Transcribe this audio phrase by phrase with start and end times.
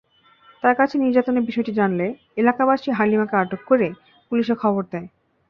[0.63, 2.05] তার কাছে নির্যাতনের বিষয়টি জানলে
[2.37, 3.87] এলাকাবাসী হালিমাকে আটকে করে
[4.31, 5.07] পুলিশে খবর দেয়।